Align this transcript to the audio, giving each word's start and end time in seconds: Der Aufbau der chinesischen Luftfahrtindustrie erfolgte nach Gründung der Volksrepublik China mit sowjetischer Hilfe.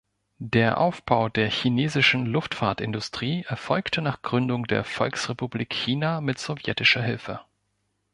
Der 0.47 0.79
Aufbau 0.79 1.29
der 1.29 1.51
chinesischen 1.51 2.25
Luftfahrtindustrie 2.25 3.43
erfolgte 3.47 4.01
nach 4.01 4.23
Gründung 4.23 4.65
der 4.65 4.83
Volksrepublik 4.83 5.69
China 5.69 6.21
mit 6.21 6.39
sowjetischer 6.39 7.03
Hilfe. 7.03 7.39